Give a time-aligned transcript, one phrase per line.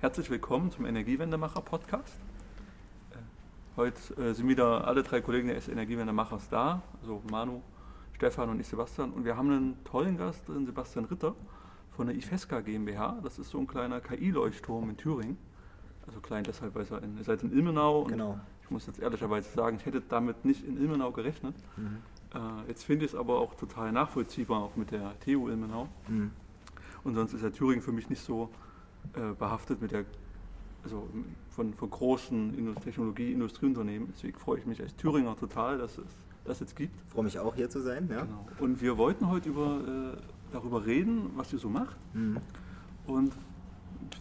[0.00, 2.14] Herzlich willkommen zum Energiewendemacher Podcast.
[3.10, 3.16] Äh,
[3.76, 7.62] heute äh, sind wieder alle drei Kollegen des Energiewendemachers da, also Manu,
[8.14, 9.10] Stefan und ich Sebastian.
[9.10, 11.34] Und wir haben einen tollen Gast drin, Sebastian Ritter
[11.96, 13.18] von der IFESCA GmbH.
[13.24, 15.36] Das ist so ein kleiner KI-Leuchtturm in Thüringen.
[16.06, 18.04] Also klein deshalb, weil ihr seid in Ilmenau.
[18.04, 18.38] genau.
[18.62, 21.56] Ich muss jetzt ehrlicherweise sagen, ich hätte damit nicht in Ilmenau gerechnet.
[21.76, 21.96] Mhm.
[22.36, 25.88] Äh, jetzt finde ich es aber auch total nachvollziehbar, auch mit der TU Ilmenau.
[26.06, 26.30] Mhm.
[27.02, 28.48] Und sonst ist ja Thüringen für mich nicht so
[29.14, 30.04] äh, behaftet mit der,
[30.82, 31.08] also
[31.50, 34.08] von, von großen Technologie-, Industrieunternehmen.
[34.14, 36.06] Deswegen freue ich mich als Thüringer total, dass es
[36.44, 36.94] das jetzt gibt.
[37.04, 38.08] Ich freue mich auch hier zu sein.
[38.10, 38.22] Ja.
[38.22, 38.46] Genau.
[38.58, 42.38] Und wir wollten heute über, äh, darüber reden, was ihr so macht mhm.
[43.06, 43.32] und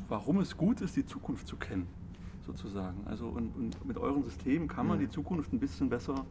[0.09, 1.87] warum es gut ist, die Zukunft zu kennen,
[2.45, 2.97] sozusagen.
[3.05, 5.03] Also und, und mit euren Systemen kann man mhm.
[5.03, 6.25] die Zukunft ein bisschen besser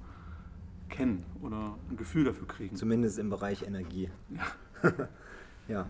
[0.88, 2.76] kennen oder ein Gefühl dafür kriegen.
[2.76, 4.10] Zumindest im Bereich Energie.
[4.30, 4.82] Ja.
[5.68, 5.87] ja.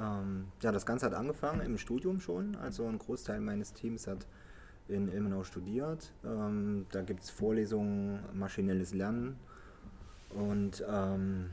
[0.00, 2.56] Ähm, ja, das Ganze hat angefangen im Studium schon.
[2.56, 4.26] Also ein Großteil meines Teams hat
[4.88, 6.12] in Ilmenau studiert.
[6.24, 9.36] Ähm, da gibt es Vorlesungen, maschinelles Lernen
[10.30, 11.50] und ähm,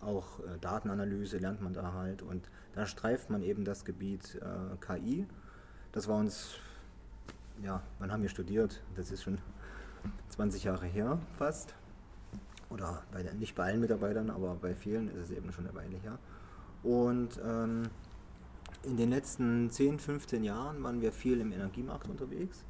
[0.00, 2.22] auch äh, Datenanalyse lernt man da halt.
[2.22, 5.26] Und da streift man eben das Gebiet äh, KI.
[5.92, 6.56] Das war uns,
[7.62, 8.82] ja, wann haben wir studiert?
[8.96, 9.38] Das ist schon
[10.30, 11.74] 20 Jahre her fast.
[12.70, 15.96] Oder bei, nicht bei allen Mitarbeitern, aber bei vielen ist es eben schon eine Weile
[15.98, 16.18] her.
[16.82, 17.84] Und ähm,
[18.84, 22.64] in den letzten 10, 15 Jahren waren wir viel im Energiemarkt unterwegs,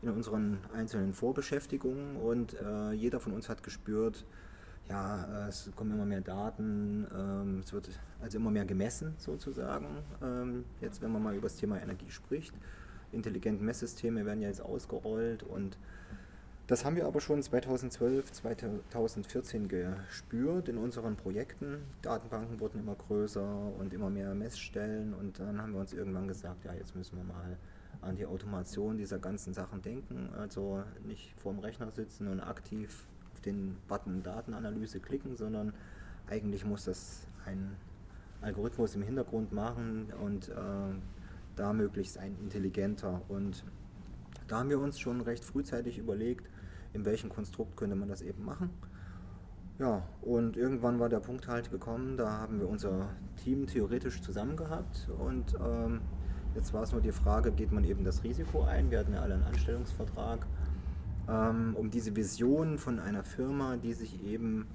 [0.00, 4.24] in unseren einzelnen Vorbeschäftigungen und äh, jeder von uns hat gespürt,
[4.88, 7.88] ja, es kommen immer mehr Daten, ähm, es wird
[8.20, 9.86] also immer mehr gemessen sozusagen.
[10.22, 12.54] Ähm, jetzt, wenn man mal über das Thema Energie spricht,
[13.12, 15.78] intelligente Messsysteme werden ja jetzt ausgerollt und
[16.68, 21.82] das haben wir aber schon 2012, 2014 gespürt in unseren Projekten.
[22.02, 26.64] Datenbanken wurden immer größer und immer mehr Messstellen und dann haben wir uns irgendwann gesagt,
[26.64, 27.58] ja, jetzt müssen wir mal
[28.00, 30.30] an die Automation dieser ganzen Sachen denken.
[30.38, 35.74] Also nicht vorm Rechner sitzen und aktiv auf den Button Datenanalyse klicken, sondern
[36.28, 37.76] eigentlich muss das ein
[38.40, 40.52] Algorithmus im Hintergrund machen und äh,
[41.56, 43.20] da möglichst ein intelligenter.
[43.28, 43.64] Und
[44.48, 46.48] da haben wir uns schon recht frühzeitig überlegt,
[46.92, 48.70] in welchem Konstrukt könnte man das eben machen.
[49.78, 53.08] Ja, und irgendwann war der Punkt halt gekommen, da haben wir unser
[53.42, 56.02] Team theoretisch zusammen gehabt und ähm,
[56.54, 58.90] jetzt war es nur die Frage, geht man eben das Risiko ein?
[58.90, 60.46] Wir hatten ja alle einen Anstellungsvertrag,
[61.28, 64.66] ähm, um diese Vision von einer Firma, die sich eben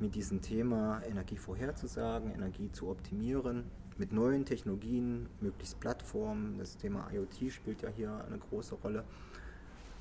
[0.00, 3.64] mit diesem Thema Energie vorherzusagen, Energie zu optimieren,
[3.98, 9.04] mit neuen Technologien, möglichst Plattformen, das Thema IoT spielt ja hier eine große Rolle,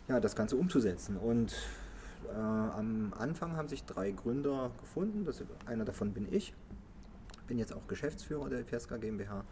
[0.08, 1.18] ja, das Ganze umzusetzen.
[1.18, 1.56] Und
[2.34, 5.26] äh, am Anfang haben sich drei Gründer gefunden.
[5.26, 6.54] Das, einer davon bin ich.
[7.48, 9.44] Bin jetzt auch Geschäftsführer der Fiesca GmbH.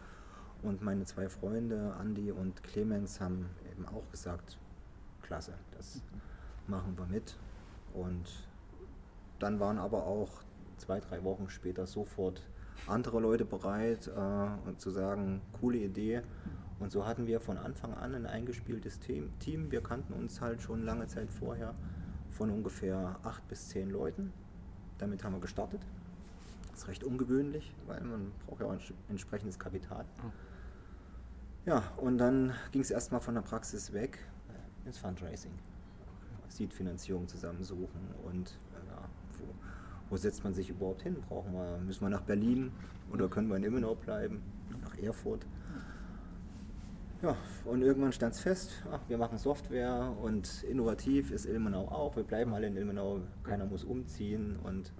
[0.62, 4.58] Und meine zwei Freunde, Andi und Clemens, haben eben auch gesagt,
[5.22, 6.00] klasse, das
[6.66, 7.36] machen wir mit.
[7.92, 8.48] Und
[9.38, 10.30] dann waren aber auch
[10.78, 12.42] zwei, drei Wochen später sofort
[12.86, 16.22] andere Leute bereit äh, zu sagen, coole Idee,
[16.80, 19.70] und so hatten wir von Anfang an ein eingespieltes Team.
[19.70, 21.74] Wir kannten uns halt schon lange Zeit vorher
[22.30, 24.32] von ungefähr acht bis zehn Leuten.
[24.98, 25.80] Damit haben wir gestartet.
[26.70, 30.04] Das ist recht ungewöhnlich, weil man braucht ja auch ein entsprechendes Kapital.
[30.20, 30.32] Hm.
[31.66, 34.18] Ja, und dann ging es erstmal von der Praxis weg
[34.48, 35.52] äh, ins Fundraising.
[36.48, 39.08] Seed-Finanzierung zusammensuchen und äh, ja,
[39.38, 39.44] wo,
[40.10, 41.16] wo, setzt man sich überhaupt hin?
[41.28, 42.70] Brauchen wir, müssen wir nach Berlin
[43.12, 44.42] oder können wir in Immenau bleiben?
[44.82, 45.46] Nach Erfurt?
[47.24, 52.16] Ja, und irgendwann stand es fest, ach, wir machen Software und innovativ ist Ilmenau auch.
[52.16, 54.58] Wir bleiben alle in Ilmenau, keiner muss umziehen.
[54.62, 54.92] Und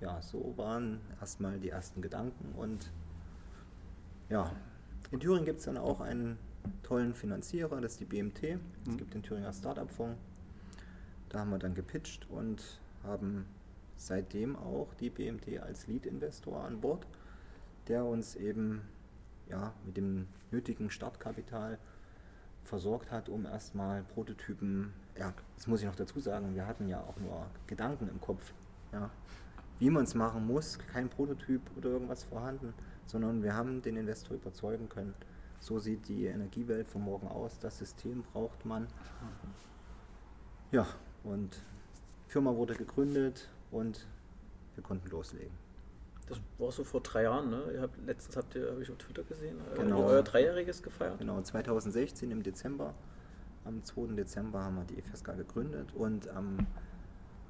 [0.00, 2.52] ja, so waren erstmal die ersten Gedanken.
[2.56, 2.90] Und
[4.28, 4.50] ja,
[5.12, 6.36] in Thüringen gibt es dann auch einen
[6.82, 8.42] tollen Finanzierer, das ist die BMT.
[8.42, 8.96] Es mhm.
[8.96, 10.18] gibt den Thüringer Startup-Fonds.
[11.28, 13.46] Da haben wir dann gepitcht und haben
[13.96, 17.06] seitdem auch die BMT als Lead-Investor an Bord,
[17.86, 18.82] der uns eben
[19.48, 21.78] ja, mit dem nötigen Startkapital
[22.64, 27.00] versorgt hat, um erstmal Prototypen, ja, das muss ich noch dazu sagen, wir hatten ja
[27.00, 28.52] auch nur Gedanken im Kopf,
[28.92, 29.10] ja,
[29.78, 32.74] wie man es machen muss, kein Prototyp oder irgendwas vorhanden,
[33.06, 35.14] sondern wir haben den Investor überzeugen können.
[35.60, 38.86] So sieht die Energiewelt von morgen aus, das System braucht man.
[40.70, 40.86] Ja,
[41.24, 41.62] und
[42.26, 44.06] Firma wurde gegründet und
[44.74, 45.65] wir konnten loslegen.
[46.28, 47.62] Das war so vor drei Jahren, ne?
[47.74, 50.04] Ihr habt, letztens habt ihr, habe ich auf Twitter gesehen, genau.
[50.04, 51.18] euer Dreijähriges gefeiert.
[51.18, 52.94] Genau, 2016 im Dezember.
[53.64, 54.14] Am 2.
[54.14, 56.66] Dezember haben wir die FSK gegründet und am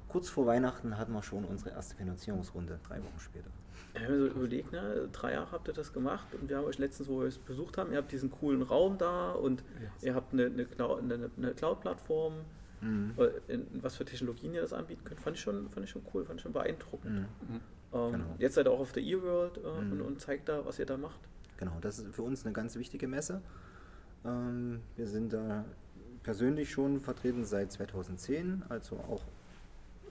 [0.07, 3.49] kurz vor Weihnachten hatten wir schon unsere erste Finanzierungsrunde, drei Wochen später.
[3.93, 6.65] Ich habe mir so überlegt, ne, drei Jahre habt ihr das gemacht und wir haben
[6.65, 9.63] euch letztens, wo wir es besucht haben, ihr habt diesen coolen Raum da und
[10.01, 12.33] ihr habt eine, eine, eine, eine Cloud-Plattform,
[12.81, 13.13] Mhm.
[13.17, 16.03] äh, in, was für Technologien ihr das anbieten könnt, fand ich schon, fand ich schon
[16.13, 17.27] cool, fand ich schon beeindruckend.
[17.49, 17.59] Mhm.
[17.93, 18.25] Ähm, Genau.
[18.39, 19.91] Jetzt seid ihr auch auf der E-World äh, Mhm.
[19.93, 21.19] und, und zeigt da, was ihr da macht.
[21.57, 23.41] Genau, das ist für uns eine ganz wichtige Messe.
[24.25, 25.65] Ähm, wir sind da
[26.23, 29.21] persönlich schon vertreten seit 2010, also auch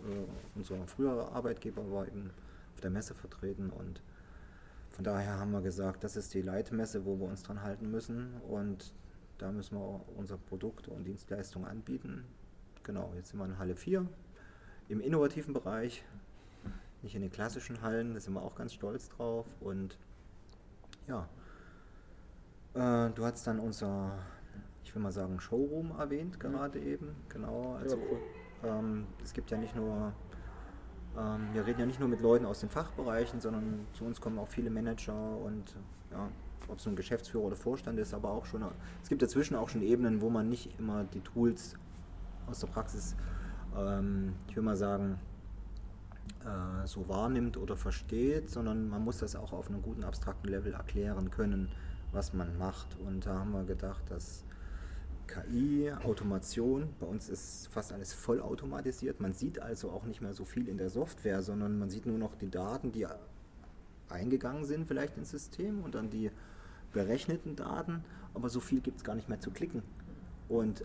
[0.09, 0.25] äh,
[0.55, 2.31] unser früherer Arbeitgeber war eben
[2.75, 4.01] auf der Messe vertreten und
[4.91, 8.33] von daher haben wir gesagt, das ist die Leitmesse, wo wir uns dran halten müssen
[8.49, 8.93] und
[9.39, 12.25] da müssen wir auch unser Produkt und Dienstleistung anbieten.
[12.83, 14.07] Genau, jetzt sind wir in Halle 4
[14.89, 16.03] im innovativen Bereich,
[17.03, 19.99] nicht in den klassischen Hallen, da sind wir auch ganz stolz drauf und
[21.07, 21.29] ja,
[22.75, 24.13] äh, du hast dann unser,
[24.85, 27.15] ich will mal sagen, Showroom erwähnt gerade eben.
[27.29, 27.77] Genau.
[27.81, 28.19] Also cool.
[28.65, 30.13] ähm, es gibt ja nicht nur,
[31.17, 34.39] ähm, wir reden ja nicht nur mit Leuten aus den Fachbereichen, sondern zu uns kommen
[34.39, 35.77] auch viele Manager und
[36.11, 36.29] ja,
[36.69, 38.65] ob es nun Geschäftsführer oder Vorstand ist, aber auch schon,
[39.03, 41.77] es gibt dazwischen auch schon Ebenen, wo man nicht immer die Tools
[42.47, 43.17] aus der Praxis,
[43.77, 45.19] ähm, ich will mal sagen,
[46.45, 50.73] äh, so wahrnimmt oder versteht, sondern man muss das auch auf einem guten abstrakten Level
[50.73, 51.71] erklären können,
[52.13, 52.97] was man macht.
[52.99, 54.45] Und da haben wir gedacht, dass
[55.27, 59.21] KI, Automation, bei uns ist fast alles vollautomatisiert.
[59.21, 62.19] Man sieht also auch nicht mehr so viel in der Software, sondern man sieht nur
[62.19, 63.07] noch die Daten, die
[64.09, 66.31] eingegangen sind vielleicht ins System und dann die
[66.93, 69.83] berechneten Daten, aber so viel gibt es gar nicht mehr zu klicken.
[70.49, 70.85] Und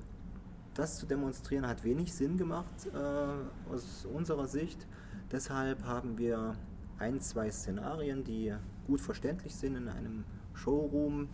[0.73, 4.87] das zu demonstrieren hat wenig Sinn gemacht äh, aus unserer Sicht.
[5.31, 6.55] Deshalb haben wir
[6.97, 8.53] ein, zwei Szenarien, die
[8.87, 10.23] gut verständlich sind in einem
[10.53, 11.29] Showroom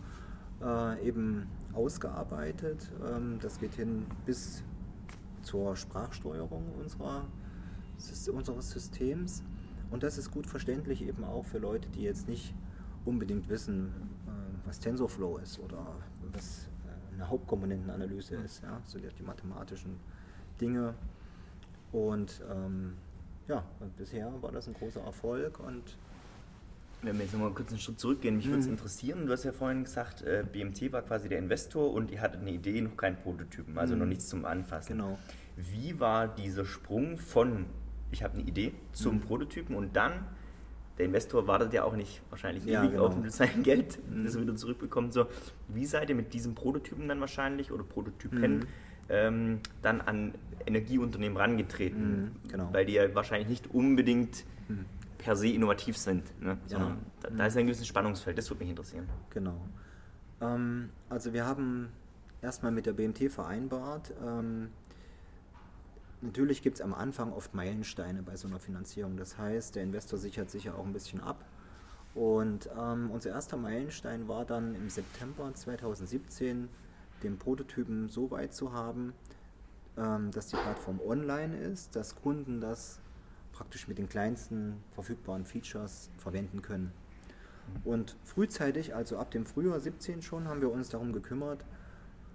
[0.62, 2.90] äh, eben ausgearbeitet.
[3.06, 4.62] Ähm, das geht hin bis
[5.42, 7.26] zur Sprachsteuerung unserer,
[8.32, 9.42] unseres Systems.
[9.90, 12.54] Und das ist gut verständlich eben auch für Leute, die jetzt nicht
[13.04, 13.92] unbedingt wissen,
[14.26, 14.30] äh,
[14.66, 15.84] was TensorFlow ist oder
[16.32, 16.68] was
[17.18, 19.96] eine Hauptkomponentenanalyse ist, ja, so die, die mathematischen
[20.60, 20.94] Dinge.
[21.92, 22.94] Und ähm,
[23.48, 25.96] ja, und bisher war das ein großer Erfolg und
[27.00, 28.72] Wenn wir jetzt nochmal kurz einen Schritt zurückgehen, mich würde es Mhm.
[28.72, 32.40] interessieren, du hast ja vorhin gesagt, äh, BMT war quasi der Investor und ihr hattet
[32.40, 34.00] eine Idee, noch keinen Prototypen, also Mhm.
[34.00, 34.96] noch nichts zum Anfassen.
[34.98, 35.16] genau.
[35.56, 37.66] Wie war dieser Sprung von,
[38.10, 39.20] ich habe eine Idee, zum Mhm.
[39.20, 40.26] Prototypen und dann,
[40.98, 43.06] der Investor wartet ja auch nicht wahrscheinlich Ja, ewig genau.
[43.06, 44.24] auf sein Geld, Mhm.
[44.24, 45.12] das er wieder zurückbekommt.
[45.12, 45.26] So,
[45.68, 48.62] wie seid ihr mit diesem Prototypen dann wahrscheinlich oder Prototypen Mhm.
[49.08, 50.34] ähm, dann an
[50.66, 52.22] Energieunternehmen rangetreten?
[52.44, 52.68] Mhm, genau.
[52.72, 54.84] Weil die ja wahrscheinlich nicht unbedingt Mhm.
[55.18, 56.24] per se innovativ sind.
[56.42, 56.58] Ne?
[56.68, 56.96] Ja.
[57.22, 59.08] da, da ist ein gewisses Spannungsfeld, das würde mich interessieren.
[59.30, 59.60] Genau.
[60.40, 61.88] Ähm, also wir haben
[62.42, 64.68] erstmal mit der BMT vereinbart, ähm,
[66.20, 69.16] natürlich gibt es am Anfang oft Meilensteine bei so einer Finanzierung.
[69.16, 71.44] Das heißt, der Investor sichert sich ja auch ein bisschen ab.
[72.14, 76.68] Und ähm, unser erster Meilenstein war dann im September 2017,
[77.22, 79.12] den Prototypen so weit zu haben,
[79.96, 83.00] ähm, dass die Plattform online ist, dass Kunden das
[83.52, 86.92] praktisch mit den kleinsten verfügbaren Features verwenden können.
[87.84, 91.64] Und frühzeitig, also ab dem Frühjahr 17 schon, haben wir uns darum gekümmert,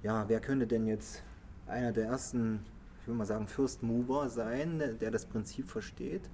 [0.03, 1.24] ja, wer könnte denn jetzt
[1.65, 2.65] einer der ersten,
[3.03, 6.29] ich will mal sagen, First Mover sein, der der das Prinzip versteht.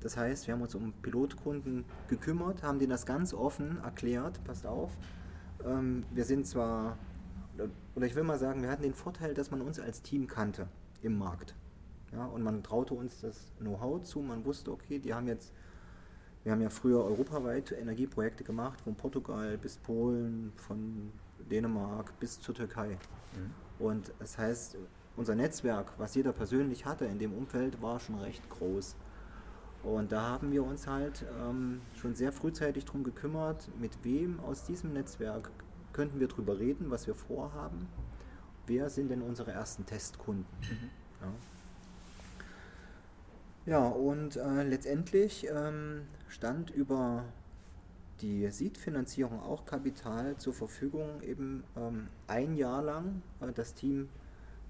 [0.00, 4.66] Das heißt, wir haben uns um Pilotkunden gekümmert, haben denen das ganz offen erklärt, passt
[4.66, 4.92] auf,
[5.64, 6.98] ähm, wir sind zwar,
[7.94, 10.68] oder ich will mal sagen, wir hatten den Vorteil, dass man uns als Team kannte
[11.00, 11.54] im Markt.
[12.12, 15.54] Ja, und man traute uns das Know-how zu, man wusste, okay, die haben jetzt
[16.42, 21.10] wir haben ja früher europaweit Energieprojekte gemacht, von Portugal bis Polen, von
[21.50, 22.98] Dänemark bis zur Türkei.
[23.78, 24.76] Und das heißt,
[25.16, 28.96] unser Netzwerk, was jeder persönlich hatte in dem Umfeld, war schon recht groß.
[29.82, 34.64] Und da haben wir uns halt ähm, schon sehr frühzeitig darum gekümmert, mit wem aus
[34.64, 35.50] diesem Netzwerk
[35.92, 37.86] könnten wir drüber reden, was wir vorhaben.
[38.66, 40.46] Wer sind denn unsere ersten Testkunden?
[41.20, 41.28] Ja.
[43.66, 47.24] Ja, und äh, letztendlich ähm, stand über
[48.20, 54.10] die Seed-Finanzierung auch Kapital zur Verfügung, eben ähm, ein Jahr lang äh, das Team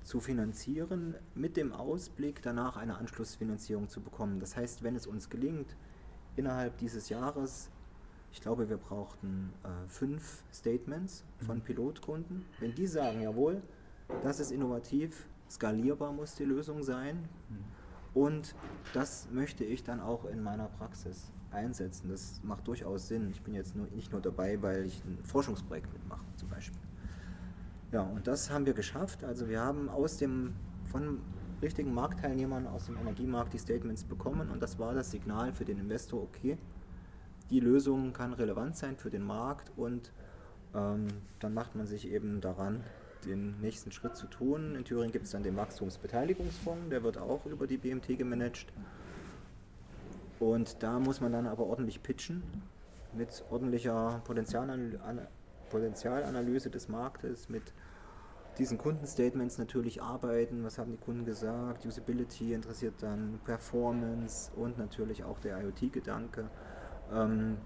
[0.05, 4.39] zu finanzieren, mit dem Ausblick danach eine Anschlussfinanzierung zu bekommen.
[4.39, 5.77] Das heißt, wenn es uns gelingt,
[6.37, 7.71] innerhalb dieses Jahres,
[8.33, 13.63] ich glaube, wir brauchten äh, fünf Statements von Pilotkunden, wenn die sagen, jawohl,
[14.23, 17.29] das ist innovativ, skalierbar muss die Lösung sein,
[18.15, 18.55] und
[18.93, 22.09] das möchte ich dann auch in meiner Praxis einsetzen.
[22.09, 23.29] Das macht durchaus Sinn.
[23.31, 26.81] Ich bin jetzt nur, nicht nur dabei, weil ich ein Forschungsprojekt mitmache, zum Beispiel.
[27.95, 29.23] Ja, und das haben wir geschafft.
[29.23, 30.57] Also wir haben aus dem,
[30.91, 31.21] von
[31.63, 35.79] richtigen Marktteilnehmern aus dem Energiemarkt die Statements bekommen und das war das Signal für den
[35.79, 36.59] Investor, okay,
[37.51, 40.11] die Lösung kann relevant sein für den Markt und
[40.75, 41.07] ähm,
[41.39, 42.83] dann macht man sich eben daran,
[43.27, 44.75] den nächsten Schritt zu tun.
[44.75, 48.73] In Thüringen gibt es dann den Wachstumsbeteiligungsfonds, der wird auch über die BMT gemanagt.
[50.41, 52.43] Und da muss man dann aber ordentlich pitchen
[53.13, 54.99] mit ordentlicher Potenzialanalyse
[56.71, 57.73] des Marktes, mit
[58.59, 60.65] diesen Kundenstatements natürlich arbeiten.
[60.65, 61.85] Was haben die Kunden gesagt?
[61.85, 66.49] Usability interessiert dann, Performance und natürlich auch der IoT-Gedanke.
[67.13, 67.59] Ähm,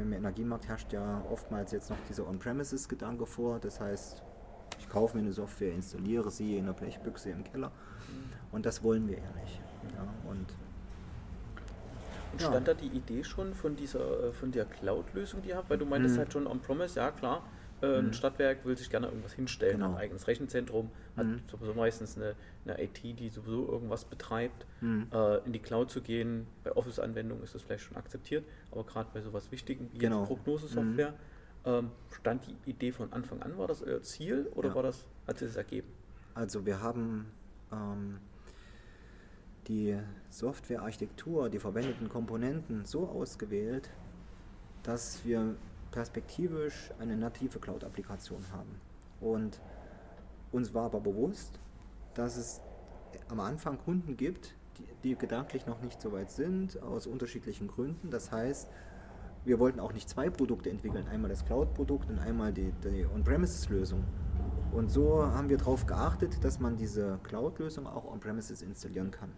[0.00, 3.58] Im Energiemarkt herrscht ja oftmals jetzt noch dieser On-Premises-Gedanke vor.
[3.60, 4.22] Das heißt,
[4.78, 7.70] ich kaufe mir eine Software, installiere sie in einer Blechbüchse im Keller.
[8.52, 9.60] Und das wollen wir ja nicht.
[9.94, 10.46] Ja, und
[12.38, 12.74] stand ja.
[12.74, 15.70] da die Idee schon von dieser von der Cloud-Lösung, die ihr habt?
[15.70, 16.20] Weil du meintest mhm.
[16.20, 17.42] halt schon on-promise, ja klar,
[17.82, 18.12] äh, ein mhm.
[18.12, 19.90] Stadtwerk will sich gerne irgendwas hinstellen, genau.
[19.90, 21.40] ein eigenes Rechenzentrum, hat mhm.
[21.50, 24.66] sowieso meistens eine, eine, IT, die sowieso irgendwas betreibt.
[24.80, 25.08] Mhm.
[25.12, 29.10] Äh, in die Cloud zu gehen, bei Office-Anwendungen ist das vielleicht schon akzeptiert, aber gerade
[29.12, 30.24] bei sowas Wichtigem wie genau.
[30.24, 31.16] Prognosesoftware, mhm.
[31.66, 34.74] ähm, stand die Idee von Anfang an, war das euer Ziel oder ja.
[34.74, 35.88] war das, hat sich das ergeben?
[36.34, 37.26] Also wir haben
[37.72, 38.18] ähm,
[39.66, 39.98] die
[40.30, 43.90] Softwarearchitektur, die verwendeten Komponenten so ausgewählt,
[44.82, 45.56] dass wir
[45.90, 48.80] perspektivisch eine native Cloud-Applikation haben.
[49.20, 49.60] Und
[50.52, 51.58] uns war aber bewusst,
[52.14, 52.60] dass es
[53.28, 54.54] am Anfang Kunden gibt,
[55.04, 58.10] die, gedanklich noch nicht so weit sind, aus unterschiedlichen Gründen.
[58.10, 58.68] Das heißt,
[59.44, 64.04] wir wollten auch nicht zwei Produkte entwickeln, einmal das Cloud-Produkt und einmal die, die On-Premises-Lösung.
[64.72, 69.32] Und so haben wir darauf geachtet, dass man diese Cloud-Lösung auch On-Premises installieren kann.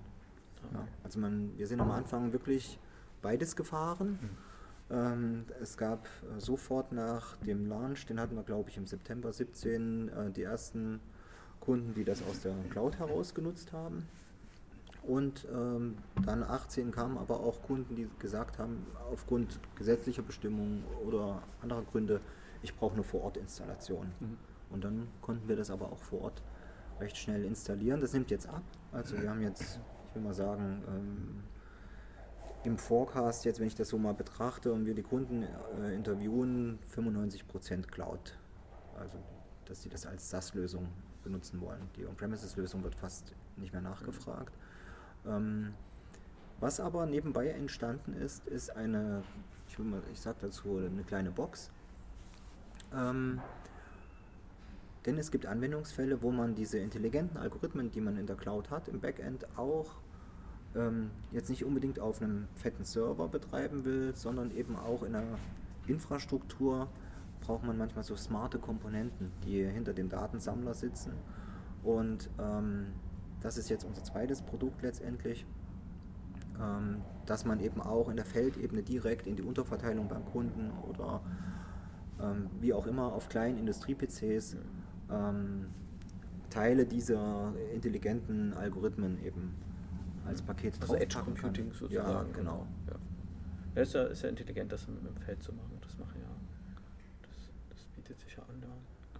[0.72, 2.78] Ja, also man, wir sind am Anfang wirklich
[3.22, 4.18] beides gefahren.
[4.20, 4.48] Mhm
[4.90, 9.32] ähm, es gab äh, sofort nach dem Launch, den hatten wir glaube ich im September
[9.32, 11.00] 17, äh, die ersten
[11.60, 14.08] Kunden, die das aus der Cloud heraus genutzt haben.
[15.02, 21.42] Und ähm, dann 18 kamen aber auch Kunden, die gesagt haben, aufgrund gesetzlicher Bestimmungen oder
[21.62, 22.20] anderer Gründe,
[22.62, 24.06] ich brauche eine Vorortinstallation.
[24.20, 24.36] Mhm.
[24.70, 26.42] Und dann konnten wir das aber auch vor Ort
[27.00, 28.00] recht schnell installieren.
[28.00, 28.62] Das nimmt jetzt ab.
[28.92, 29.80] Also wir haben jetzt,
[30.18, 31.42] will mal sagen, ähm,
[32.64, 35.44] im Forecast, jetzt wenn ich das so mal betrachte und wir die Kunden
[35.80, 38.36] äh, interviewen, 95% Cloud.
[38.98, 39.18] Also,
[39.66, 40.88] dass sie das als SaaS-Lösung
[41.22, 41.88] benutzen wollen.
[41.96, 44.52] Die On-Premises-Lösung wird fast nicht mehr nachgefragt.
[45.26, 45.74] Ähm,
[46.60, 49.22] was aber nebenbei entstanden ist, ist eine,
[49.68, 49.78] ich,
[50.12, 51.70] ich sage dazu, eine kleine Box.
[52.92, 53.40] Ähm,
[55.06, 58.88] denn es gibt Anwendungsfälle, wo man diese intelligenten Algorithmen, die man in der Cloud hat,
[58.88, 59.94] im Backend auch
[60.74, 65.38] ähm, jetzt nicht unbedingt auf einem fetten Server betreiben will, sondern eben auch in einer
[65.86, 66.88] Infrastruktur
[67.40, 71.12] braucht man manchmal so smarte Komponenten, die hinter dem Datensammler sitzen.
[71.82, 72.88] Und ähm,
[73.40, 75.46] das ist jetzt unser zweites Produkt letztendlich,
[76.60, 81.20] ähm, dass man eben auch in der Feldebene direkt in die Unterverteilung beim Kunden oder
[82.20, 84.56] ähm, wie auch immer auf kleinen Industrie-PCs
[85.10, 85.66] ähm,
[86.50, 89.54] Teile dieser intelligenten Algorithmen eben
[90.28, 91.78] als Paket Also Edge Computing kann.
[91.78, 92.30] sozusagen.
[92.30, 92.66] Ja, genau.
[92.86, 92.94] Ja.
[93.74, 95.78] Ja, ist, ja, ist ja intelligent, das mit dem Feld zu machen.
[95.80, 96.28] Das mache ja.
[97.22, 98.60] Das, das bietet sich ja an.
[98.60, 98.68] Ja.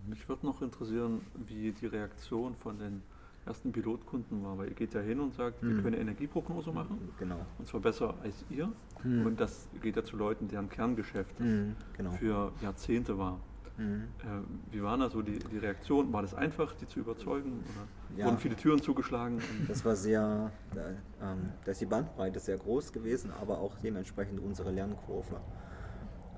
[0.08, 3.02] Mich würde noch interessieren, wie die Reaktion von den
[3.46, 5.76] ersten Pilotkunden war, weil ihr geht ja hin und sagt, hm.
[5.76, 6.98] wir können Energieprognose machen.
[7.18, 7.44] Genau.
[7.58, 8.70] Und zwar besser als ihr.
[9.02, 9.26] Hm.
[9.26, 11.74] Und das geht ja zu Leuten, deren Kerngeschäft hm.
[11.96, 12.10] genau.
[12.12, 13.40] für Jahrzehnte war.
[13.78, 14.08] Mhm.
[14.18, 16.12] Äh, wie war da so die, die Reaktion?
[16.12, 17.62] War das einfach, die zu überzeugen?
[17.62, 18.26] Oder ja.
[18.26, 19.40] wurden viele Türen zugeschlagen?
[19.68, 20.80] Das war sehr, da,
[21.23, 25.40] ähm, da ist die Bandbreite sehr groß gewesen, aber auch dementsprechend unsere Lernkurve.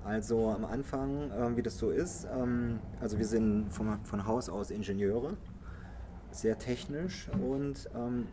[0.04, 4.48] Also am Anfang, äh, wie das so ist, ähm, also wir sind von, von Haus
[4.48, 5.36] aus Ingenieure,
[6.30, 8.26] sehr technisch und ähm,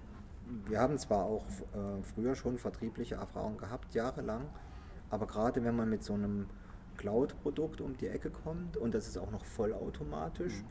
[0.67, 4.43] wir haben zwar auch äh, früher schon vertriebliche Erfahrungen gehabt, jahrelang,
[5.09, 6.45] aber gerade wenn man mit so einem
[6.97, 10.65] Cloud-Produkt um die Ecke kommt und das ist auch noch vollautomatisch mhm.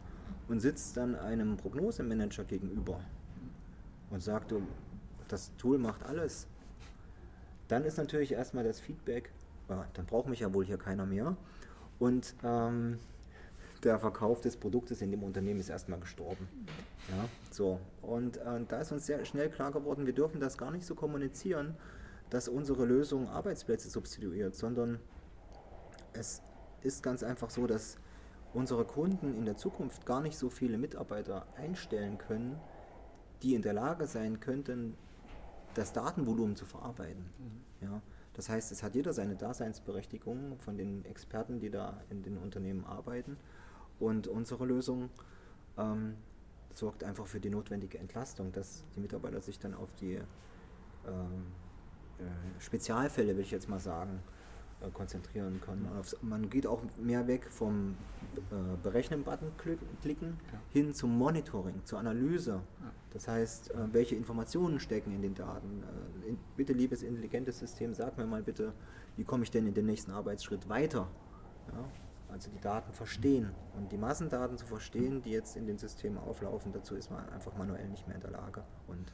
[0.49, 3.01] und sitzt dann einem Prognosemanager gegenüber
[4.11, 4.53] und sagt,
[5.29, 6.47] das Tool macht alles,
[7.69, 9.33] dann ist natürlich erstmal das Feedback,
[9.69, 11.37] ja, dann braucht mich ja wohl hier keiner mehr.
[11.99, 12.99] Und ähm,
[13.83, 16.49] der Verkauf des Produktes in dem Unternehmen ist erstmal gestorben.
[17.09, 17.81] Ja, so.
[18.03, 20.95] Und äh, da ist uns sehr schnell klar geworden, wir dürfen das gar nicht so
[20.95, 21.75] kommunizieren,
[22.31, 24.99] dass unsere Lösung Arbeitsplätze substituiert, sondern
[26.19, 26.43] es
[26.83, 27.99] ist ganz einfach so, dass
[28.55, 32.59] unsere Kunden in der Zukunft gar nicht so viele Mitarbeiter einstellen können,
[33.43, 34.97] die in der Lage sein könnten,
[35.75, 37.31] das Datenvolumen zu verarbeiten.
[37.39, 37.87] Mhm.
[37.87, 42.39] Ja, das heißt, es hat jeder seine Daseinsberechtigung von den Experten, die da in den
[42.39, 43.37] Unternehmen arbeiten.
[43.99, 45.11] Und unsere Lösung
[45.77, 46.17] ähm,
[46.75, 50.15] sorgt einfach für die notwendige Entlastung, dass die Mitarbeiter sich dann auf die
[51.07, 51.47] ähm,
[52.19, 54.23] äh, Spezialfälle, will ich jetzt mal sagen,
[54.93, 55.89] konzentrieren können.
[55.99, 57.97] Aufs, man geht auch mehr weg vom
[58.37, 59.53] äh, Berechnen-Button
[60.03, 60.59] klicken ja.
[60.71, 62.53] hin zum Monitoring, zur Analyse.
[62.53, 62.93] Ja.
[63.13, 65.83] Das heißt, äh, welche Informationen stecken in den Daten.
[66.25, 68.73] Äh, in, bitte, liebes intelligentes System, sag mir mal bitte,
[69.17, 71.09] wie komme ich denn in den nächsten Arbeitsschritt weiter?
[71.69, 71.85] Ja?
[72.29, 76.73] Also die Daten verstehen und die Massendaten zu verstehen, die jetzt in den Systemen auflaufen,
[76.73, 78.65] dazu ist man einfach manuell nicht mehr in der Lage.
[78.89, 79.13] Und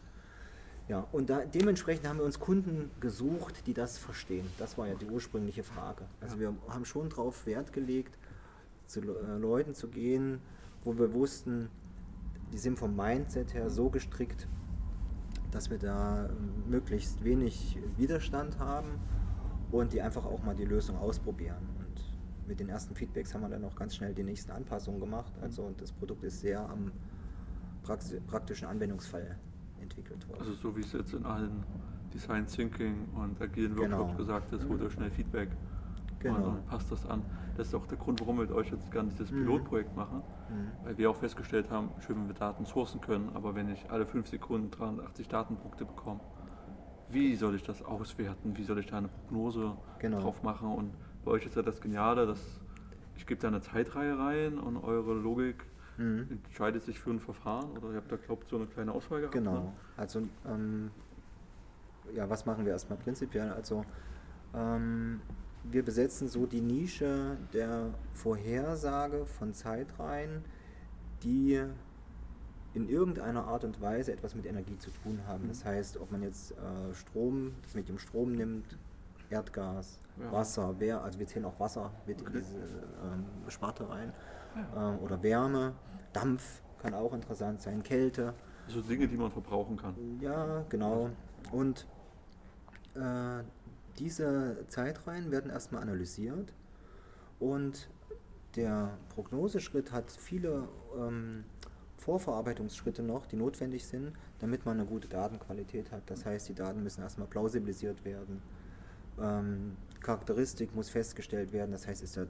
[0.93, 4.47] ja, und da, dementsprechend haben wir uns Kunden gesucht, die das verstehen.
[4.59, 6.05] Das war ja die ursprüngliche Frage.
[6.21, 8.19] Also wir haben schon darauf Wert gelegt,
[8.89, 10.41] zu äh, Leuten zu gehen,
[10.85, 11.71] wo wir wussten,
[12.53, 14.47] die sind vom Mindset her so gestrickt,
[15.51, 16.29] dass wir da
[16.69, 19.01] möglichst wenig Widerstand haben
[19.71, 21.67] und die einfach auch mal die Lösung ausprobieren.
[21.79, 22.05] Und
[22.47, 25.33] mit den ersten Feedbacks haben wir dann auch ganz schnell die nächsten Anpassungen gemacht.
[25.41, 26.93] Also und das Produkt ist sehr am
[27.83, 29.39] praktischen Anwendungsfall
[29.83, 30.41] entwickelt worden.
[30.41, 31.65] Also so wie es jetzt in allen
[32.13, 33.99] Design Thinking und agilen genau.
[33.99, 35.49] Workshops gesagt ist, holt euch schnell Feedback
[36.19, 36.37] genau.
[36.37, 37.23] und dann passt das an.
[37.57, 39.45] Das ist auch der Grund, warum wir mit euch jetzt gerne dieses mhm.
[39.45, 40.85] Pilotprojekt machen, mhm.
[40.85, 44.07] weil wir auch festgestellt haben, schön, wenn wir Daten sourcen können, aber wenn ich alle
[44.07, 46.21] fünf Sekunden 380 Datenpunkte bekomme,
[47.09, 50.21] wie soll ich das auswerten, wie soll ich da eine Prognose genau.
[50.21, 52.41] drauf machen und bei euch ist ja das Geniale, dass
[53.17, 55.65] ich gebe da eine Zeitreihe rein und eure Logik
[56.03, 56.39] mhm.
[56.45, 59.35] entscheidet sich für ein Verfahren oder ihr habt da, glaubt so eine kleine Auswahl gehabt?
[59.35, 59.53] Genau.
[59.53, 59.73] Ne?
[59.97, 60.91] Also, ähm,
[62.15, 63.51] ja, was machen wir erstmal prinzipiell?
[63.51, 63.85] Also,
[64.55, 65.21] ähm,
[65.65, 70.45] wir besetzen so die Nische der Vorhersage von Zeitreihen,
[71.23, 71.63] die
[72.75, 75.47] in irgendeiner Art und Weise etwas mit Energie zu tun haben.
[75.49, 75.69] Das mhm.
[75.69, 78.77] heißt, ob man jetzt äh, Strom, das mit dem Strom nimmt,
[79.31, 80.33] Erdgas, ja.
[80.33, 82.31] Wasser, wer, also wir zählen auch Wasser mit okay.
[82.33, 84.13] in diese ähm, Sparte rein
[84.55, 84.95] ja.
[84.95, 85.75] äh, oder Wärme,
[86.13, 88.35] Dampf kann auch interessant sein, Kälte.
[88.67, 89.95] Also Dinge, die man verbrauchen kann.
[90.21, 91.11] Ja, genau.
[91.51, 91.87] Und
[92.95, 93.43] äh,
[93.99, 96.53] diese Zeitreihen werden erstmal analysiert
[97.39, 97.89] und
[98.57, 100.69] der Prognoseschritt hat viele
[100.99, 101.45] ähm,
[101.97, 106.03] Vorverarbeitungsschritte noch, die notwendig sind, damit man eine gute Datenqualität hat.
[106.07, 108.43] Das heißt, die Daten müssen erstmal plausibilisiert werden.
[109.21, 112.27] Ähm, Charakteristik muss festgestellt werden, das heißt, ist er äh,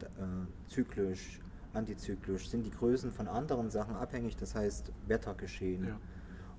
[0.68, 1.40] zyklisch,
[1.74, 5.88] antizyklisch, sind die Größen von anderen Sachen abhängig, das heißt Wettergeschehen.
[5.88, 5.98] Ja.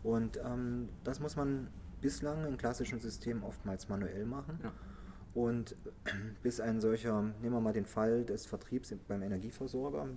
[0.04, 1.68] Und ähm, das muss man
[2.02, 4.60] bislang in klassischen Systemen oftmals manuell machen.
[4.64, 4.74] Ja.
[5.34, 5.76] Und
[6.44, 10.08] bis ein solcher, nehmen wir mal den Fall des Vertriebs beim Energieversorger,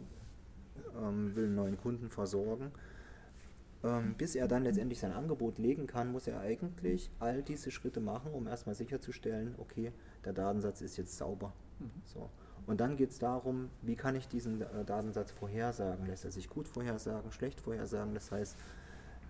[1.02, 2.72] ähm, will einen neuen Kunden versorgen,
[3.84, 8.00] ähm, bis er dann letztendlich sein Angebot legen kann, muss er eigentlich all diese Schritte
[8.00, 9.92] machen, um erstmal sicherzustellen, okay,
[10.24, 11.52] der Datensatz ist jetzt sauber.
[11.78, 11.90] Mhm.
[12.04, 12.30] So.
[12.66, 16.06] Und dann geht es darum, wie kann ich diesen äh, Datensatz vorhersagen?
[16.06, 18.14] Lässt er sich gut vorhersagen, schlecht vorhersagen?
[18.14, 18.56] Das heißt,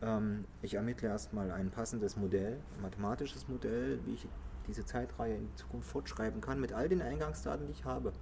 [0.03, 4.27] ähm, ich ermittle erstmal ein passendes Modell, ein mathematisches Modell, wie ich
[4.67, 8.13] diese Zeitreihe in Zukunft fortschreiben kann mit all den Eingangsdaten, die ich habe.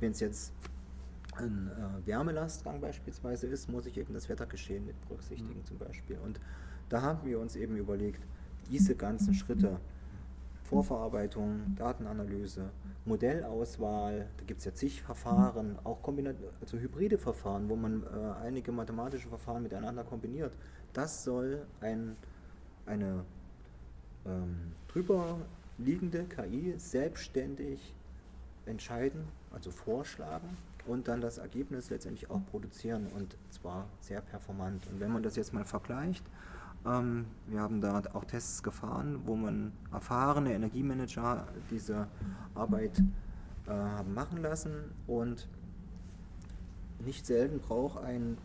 [0.00, 0.52] Wenn es jetzt
[1.36, 5.64] ein äh, Wärmelastgang beispielsweise ist, muss ich eben das Wettergeschehen mit berücksichtigen mhm.
[5.64, 6.18] zum Beispiel.
[6.18, 6.40] Und
[6.88, 8.26] da haben wir uns eben überlegt,
[8.70, 9.78] diese ganzen Schritte,
[10.64, 12.70] Vorverarbeitung, Datenanalyse,
[13.06, 15.98] Modellauswahl, da gibt es ja zig Verfahren, auch
[16.60, 20.52] also hybride Verfahren, wo man äh, einige mathematische Verfahren miteinander kombiniert.
[20.94, 22.16] Das soll ein,
[22.86, 23.24] eine
[24.24, 25.38] ähm, drüber
[25.76, 27.94] liegende KI selbstständig
[28.66, 34.86] entscheiden, also vorschlagen und dann das Ergebnis letztendlich auch produzieren und zwar sehr performant.
[34.88, 36.24] Und wenn man das jetzt mal vergleicht,
[36.86, 42.08] ähm, wir haben da auch Tests gefahren, wo man erfahrene Energiemanager diese
[42.54, 43.02] Arbeit
[43.66, 44.72] äh, haben machen lassen
[45.06, 45.48] und
[47.04, 48.38] nicht selten braucht ein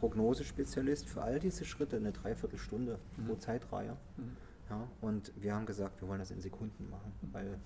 [0.00, 3.26] Prognosespezialist für all diese Schritte eine Dreiviertelstunde mhm.
[3.26, 3.96] pro Zeitreihe.
[4.16, 4.36] Mhm.
[4.70, 7.58] Ja, und wir haben gesagt, wir wollen das in Sekunden machen, weil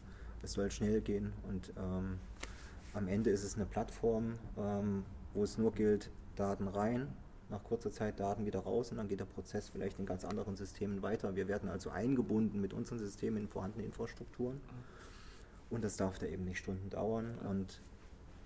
[0.43, 2.19] es soll schnell gehen und ähm,
[2.95, 7.09] am Ende ist es eine Plattform, ähm, wo es nur gilt, Daten rein,
[7.49, 10.57] nach kurzer Zeit Daten wieder raus und dann geht der Prozess vielleicht in ganz anderen
[10.57, 11.37] Systemen weiter.
[11.37, 14.61] Wir werden also eingebunden mit unseren Systemen in vorhandene Infrastrukturen
[15.71, 17.39] und das darf da eben nicht Stunden dauern.
[17.49, 17.81] Und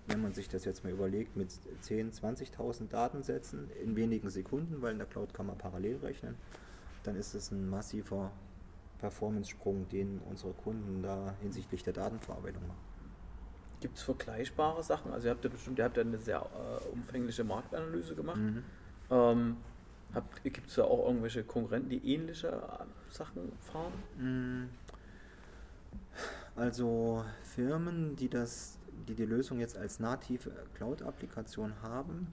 [0.07, 1.51] wenn man sich das jetzt mal überlegt mit
[1.83, 6.35] 10.000, 20.000 Datensätzen in wenigen Sekunden, weil in der Cloud kann man parallel rechnen,
[7.03, 8.31] dann ist es ein massiver
[8.99, 12.91] Performance-Sprung, den unsere Kunden da hinsichtlich der Datenverarbeitung machen.
[13.79, 15.11] Gibt es vergleichbare Sachen?
[15.11, 18.37] Also ihr habt ja bestimmt, ihr habt ja eine sehr äh, umfängliche Marktanalyse gemacht.
[18.37, 18.63] Mhm.
[19.11, 19.57] Ähm,
[20.43, 23.93] Gibt es da auch irgendwelche Konkurrenten, die ähnliche äh, Sachen fahren?
[24.17, 24.69] Mhm.
[26.55, 32.27] Also Firmen, die das, die die Lösung jetzt als native Cloud-Applikation haben,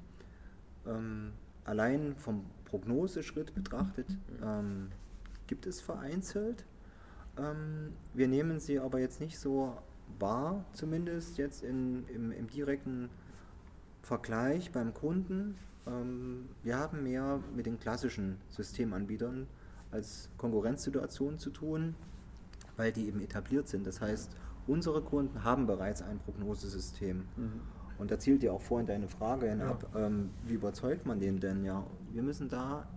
[0.87, 1.33] ähm,
[1.65, 4.07] allein vom Prognoseschritt betrachtet
[4.43, 4.89] ähm,
[5.47, 6.65] gibt es vereinzelt.
[7.39, 9.77] Ähm, wir nehmen sie aber jetzt nicht so
[10.19, 13.09] wahr, zumindest jetzt in, im, im direkten
[14.09, 15.57] Vergleich beim Kunden.
[15.87, 19.47] Ähm, wir haben mehr mit den klassischen Systemanbietern
[19.91, 21.95] als Konkurrenzsituation zu tun,
[22.79, 23.87] weil die eben etabliert sind.
[23.87, 24.35] Das heißt,
[24.67, 27.25] unsere Kunden haben bereits ein Prognosesystem.
[27.37, 27.61] Mhm.
[27.99, 29.73] Und da zielt ja auch vorhin deine Frage hin ja.
[29.73, 31.63] ab, ähm, wie überzeugt man den denn?
[31.63, 32.89] Ja, wir müssen da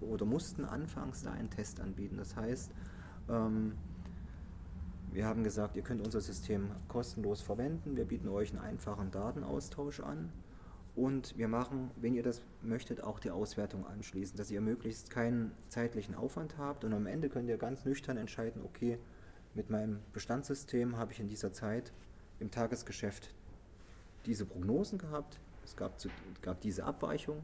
[0.00, 2.16] oder mussten anfangs da einen Test anbieten.
[2.16, 2.72] Das heißt,
[3.28, 3.74] ähm,
[5.12, 7.96] wir haben gesagt, ihr könnt unser System kostenlos verwenden.
[7.96, 10.32] Wir bieten euch einen einfachen Datenaustausch an.
[10.96, 15.52] Und wir machen, wenn ihr das möchtet, auch die Auswertung anschließend, dass ihr möglichst keinen
[15.68, 16.84] zeitlichen Aufwand habt.
[16.84, 18.98] Und am Ende könnt ihr ganz nüchtern entscheiden, okay,
[19.54, 21.92] mit meinem Bestandssystem habe ich in dieser Zeit
[22.40, 23.34] im Tagesgeschäft
[24.24, 26.08] diese Prognosen gehabt, es gab, zu,
[26.42, 27.42] gab diese Abweichung.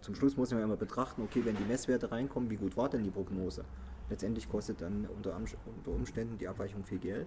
[0.00, 3.02] Zum Schluss muss man immer betrachten, okay, wenn die Messwerte reinkommen, wie gut war denn
[3.02, 3.64] die Prognose?
[4.08, 5.36] Letztendlich kostet dann unter,
[5.86, 7.26] Umständen die Abweichung viel Geld.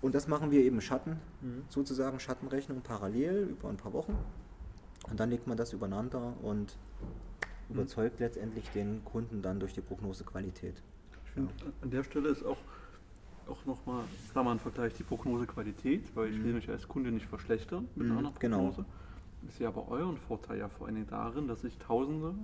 [0.00, 1.64] Und das machen wir eben Schatten, mhm.
[1.68, 4.16] sozusagen Schattenrechnung parallel über ein paar Wochen.
[5.10, 6.76] Und dann legt man das übereinander und
[7.68, 7.74] mhm.
[7.74, 10.82] überzeugt letztendlich den Kunden dann durch die Prognosequalität.
[11.24, 11.72] Ich finde, ja.
[11.82, 12.58] an der Stelle ist auch
[13.48, 16.56] auch nochmal, Klammern Vergleich, die Prognosequalität, weil ich will mhm.
[16.56, 18.58] mich als Kunde nicht verschlechtern mit mhm, einer genau.
[18.58, 18.76] Prognose.
[18.82, 19.48] Genau.
[19.48, 22.34] Ich sehe aber euren Vorteil ja vor allen Dingen darin, dass ich Tausende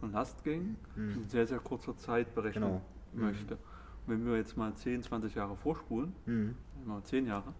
[0.00, 1.12] von Lastgängen mhm.
[1.12, 2.82] in sehr, sehr kurzer Zeit berechnen genau.
[3.14, 3.20] Mhm.
[3.22, 3.54] möchte.
[3.54, 6.54] Und wenn wir jetzt mal 10, 20 Jahre vorspulen, mhm.
[6.84, 7.54] mal 10 Jahre,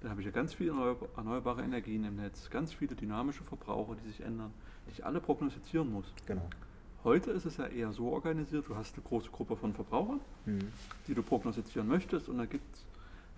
[0.00, 4.08] dann habe ich ja ganz viele erneuerbare Energien im Netz, ganz viele dynamische Verbraucher, die
[4.08, 4.52] sich ändern,
[4.86, 6.06] die ich alle prognostizieren muss.
[6.26, 6.48] Genau.
[7.04, 10.68] Heute ist es ja eher so organisiert, du hast eine große Gruppe von Verbrauchern, mhm.
[11.06, 12.84] die du prognostizieren möchtest und da gibt es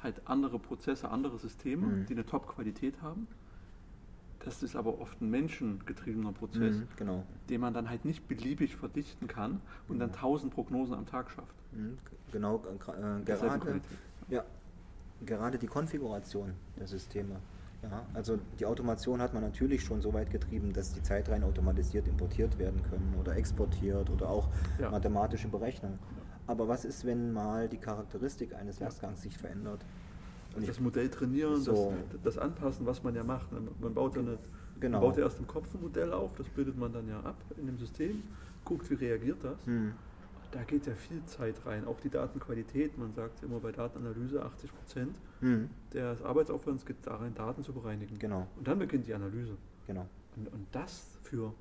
[0.03, 2.07] halt andere Prozesse, andere Systeme, mhm.
[2.07, 3.27] die eine Top-Qualität haben.
[4.45, 7.25] Das ist aber oft ein menschengetriebener Prozess, mhm, genau.
[7.51, 11.55] den man dann halt nicht beliebig verdichten kann und dann tausend Prognosen am Tag schafft.
[11.73, 11.99] Mhm,
[12.33, 13.81] genau, äh, gerade,
[14.29, 14.45] ja,
[15.25, 17.37] gerade die Konfiguration der Systeme
[17.83, 22.09] ja, also die Automation hat man natürlich schon so weit getrieben, dass die Zeitreihen automatisiert
[22.09, 24.49] importiert werden können oder exportiert oder auch
[24.81, 24.91] ja.
[24.91, 25.99] mathematische Berechnungen.
[26.47, 29.85] Aber was ist, wenn mal die Charakteristik eines Lastgangs sich verändert?
[30.57, 33.47] Und das Modell trainieren, so das, das, anpassen, was man ja macht.
[33.53, 34.41] Man baut ja nicht,
[34.81, 34.99] genau.
[34.99, 37.37] man baut ja erst im Kopf ein Modell auf, das bildet man dann ja ab
[37.59, 38.23] in dem System,
[38.65, 39.67] guckt, wie reagiert das.
[39.67, 39.93] Hm
[40.51, 41.87] da geht ja viel Zeit rein.
[41.87, 45.69] Auch die Datenqualität, man sagt immer bei Datenanalyse 80 Prozent mhm.
[45.93, 48.19] des Arbeitsaufwands geht darin, Daten zu bereinigen.
[48.19, 48.47] Genau.
[48.57, 49.57] Und dann beginnt die Analyse.
[49.87, 50.07] Genau.
[50.37, 51.53] Und, und das für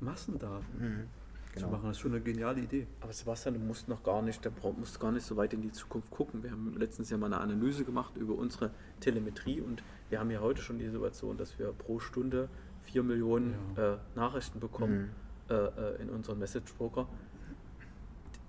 [0.00, 1.08] Massendaten mhm.
[1.54, 1.66] genau.
[1.66, 2.86] zu machen, ist schon eine geniale Idee.
[3.00, 5.72] Aber Sebastian, du musst noch gar nicht, der musst gar nicht so weit in die
[5.72, 6.42] Zukunft gucken.
[6.42, 10.40] Wir haben letztens ja mal eine Analyse gemacht über unsere Telemetrie und wir haben ja
[10.40, 12.48] heute schon die Situation, dass wir pro Stunde
[12.82, 13.94] 4 Millionen ja.
[13.94, 15.10] äh, Nachrichten bekommen
[15.48, 15.54] mhm.
[15.54, 17.08] äh, äh in unseren Message Broker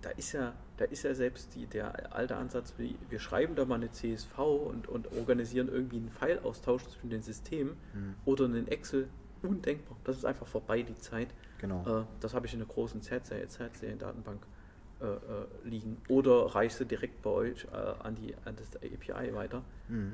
[0.01, 3.65] da ist ja, da ist ja selbst die, der alte Ansatz, wie, wir schreiben da
[3.65, 8.15] mal eine CSV und, und organisieren irgendwie einen File-Austausch zwischen den Systemen mhm.
[8.25, 9.07] oder einen Excel,
[9.41, 9.97] undenkbar.
[10.03, 11.29] Das ist einfach vorbei, die Zeit.
[11.59, 12.01] Genau.
[12.01, 14.45] Äh, das habe ich in einer großen Z-Serien-Datenbank
[14.99, 15.19] äh, äh,
[15.63, 15.97] liegen.
[16.09, 19.63] Oder reichst du direkt bei euch äh, an, die, an das API weiter.
[19.87, 20.13] Mhm.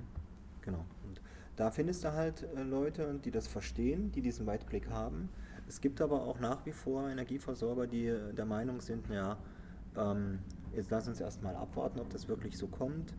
[0.62, 0.86] Genau.
[1.06, 1.22] Und
[1.56, 5.30] da findest du halt äh, Leute, die das verstehen, die diesen Weitblick haben.
[5.68, 9.38] Es gibt aber auch nach wie vor Energieversorger, die äh, der Meinung sind, ja,
[9.98, 10.40] ähm,
[10.76, 13.14] jetzt lass uns erstmal abwarten, ob das wirklich so kommt.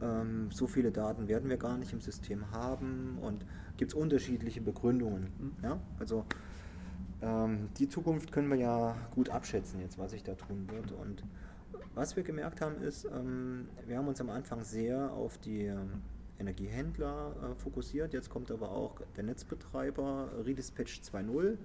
[0.00, 3.44] Ähm, so viele Daten werden wir gar nicht im System haben und
[3.76, 5.28] gibt es unterschiedliche Begründungen.
[5.38, 5.52] Mhm.
[5.62, 5.80] Ja?
[5.98, 6.24] Also
[7.22, 10.92] ähm, die Zukunft können wir ja gut abschätzen jetzt, was sich da tun wird.
[10.92, 11.24] Und
[11.94, 16.02] was wir gemerkt haben ist, ähm, wir haben uns am Anfang sehr auf die ähm,
[16.38, 18.12] Energiehändler äh, fokussiert.
[18.12, 21.56] Jetzt kommt aber auch der Netzbetreiber Redispatch 2.0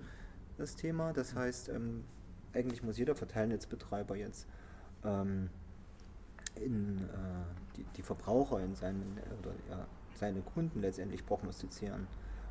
[0.58, 1.12] das Thema.
[1.14, 2.04] Das heißt, ähm,
[2.58, 4.48] eigentlich muss jeder Verteilnetzbetreiber jetzt
[5.04, 5.50] ähm,
[6.56, 12.08] in, äh, die, die, Verbraucher in seinen oder ja, seine Kunden letztendlich prognostizieren,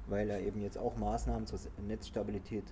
[0.06, 2.64] weil er eben jetzt auch Maßnahmen zur Netzstabilität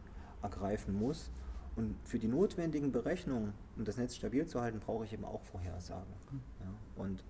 [0.42, 1.31] ergreifen muss.
[1.77, 5.42] Und für die notwendigen Berechnungen, um das Netz stabil zu halten, brauche ich eben auch
[5.42, 6.12] Vorhersagen.
[6.31, 6.40] Mhm.
[6.61, 7.25] Ja, und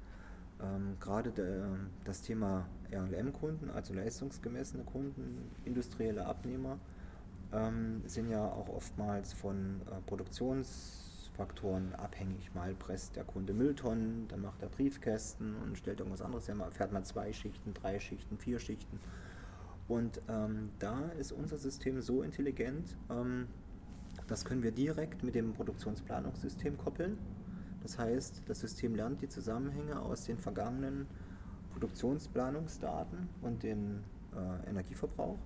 [0.61, 1.62] ähm, gerade de,
[2.05, 6.79] das Thema RLM-Kunden, also leistungsgemessene Kunden, industrielle Abnehmer,
[7.55, 12.55] ähm, sind ja auch oftmals von äh, Produktionsfaktoren abhängig.
[12.55, 16.57] Mal presst der Kunde Mülltonnen, dann macht er Briefkästen und stellt irgendwas anderes her.
[16.71, 18.99] Fährt man zwei Schichten, drei Schichten, vier Schichten.
[19.87, 23.47] Und ähm, da ist unser System so intelligent, ähm,
[24.27, 27.19] das können wir direkt mit dem Produktionsplanungssystem koppeln.
[27.83, 31.07] Das heißt, das System lernt die Zusammenhänge aus den vergangenen
[31.73, 35.38] Produktionsplanungsdaten und dem äh, Energieverbrauch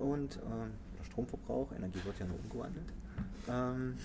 [0.00, 1.72] und äh, Stromverbrauch.
[1.72, 2.92] Energie wird ja nur umgewandelt.
[3.48, 3.96] Ähm,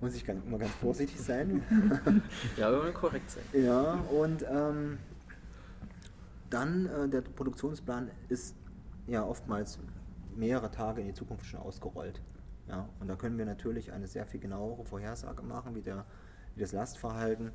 [0.00, 1.62] muss ich ganz, immer ganz vorsichtig sein.
[2.56, 3.44] ja, wir wollen korrekt sein.
[3.52, 4.98] Ja, und ähm,
[6.50, 8.54] dann äh, der Produktionsplan ist
[9.06, 9.78] ja oftmals
[10.36, 12.20] mehrere Tage in die Zukunft schon ausgerollt.
[12.68, 16.04] Ja, und da können wir natürlich eine sehr viel genauere Vorhersage machen, wie, der,
[16.54, 17.52] wie das Lastverhalten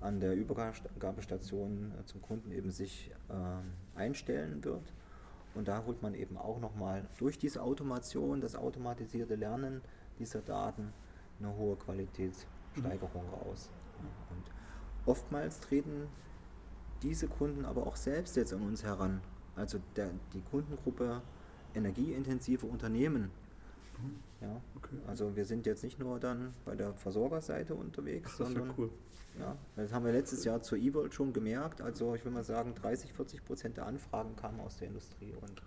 [0.00, 4.92] an der Übergabestation äh, zum Kunden eben sich äh, einstellen wird.
[5.54, 9.82] Und da holt man eben auch nochmal durch diese Automation, das automatisierte Lernen
[10.18, 10.92] dieser Daten
[11.38, 13.34] eine hohe Qualitätssteigerung mhm.
[13.34, 13.70] raus.
[14.30, 14.44] Und
[15.06, 16.08] oftmals treten
[17.02, 19.20] diese Kunden aber auch selbst jetzt an uns heran.
[19.56, 21.20] Also der, die Kundengruppe
[21.74, 23.30] energieintensive Unternehmen.
[24.40, 24.96] Ja, okay.
[25.06, 28.90] Also wir sind jetzt nicht nur dann bei der Versorgerseite unterwegs, Ach, sondern ja, cool.
[29.38, 31.80] ja, das haben wir letztes Jahr zur E-World schon gemerkt.
[31.80, 35.34] Also ich will mal sagen, 30, 40 Prozent der Anfragen kamen aus der Industrie.
[35.40, 35.62] Und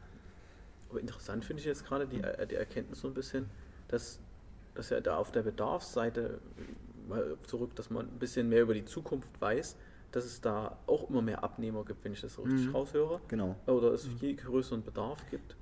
[0.89, 3.50] aber interessant finde ich jetzt gerade die, äh, die Erkenntnis so ein bisschen,
[3.88, 4.19] dass,
[4.76, 6.39] dass ja da auf der Bedarfsseite
[7.08, 9.76] mal zurück, dass man ein bisschen mehr über die Zukunft weiß,
[10.12, 12.76] dass es da auch immer mehr Abnehmer gibt, wenn ich das so richtig mhm.
[12.76, 13.21] raushöre.
[13.28, 13.56] Genau.
[13.67, 14.17] Oder es mhm.
[14.21, 15.56] je größeren Bedarf gibt,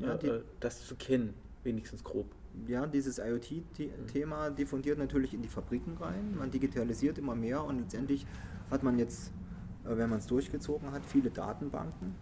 [0.00, 2.34] ja, äh, das zu kennen, wenigstens grob.
[2.66, 6.36] Ja, dieses IoT-Thema diffundiert natürlich in die Fabriken rein.
[6.36, 8.26] Man digitalisiert immer mehr und letztendlich
[8.70, 9.32] hat man jetzt,
[9.84, 12.14] äh, wenn man es durchgezogen hat, viele Datenbanken.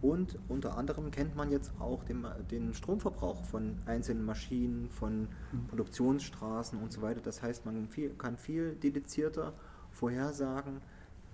[0.00, 5.66] Und unter anderem kennt man jetzt auch den, den Stromverbrauch von einzelnen Maschinen, von mhm.
[5.68, 7.20] Produktionsstraßen und so weiter.
[7.20, 9.54] Das heißt, man viel, kann viel dedizierter
[9.90, 10.80] vorhersagen,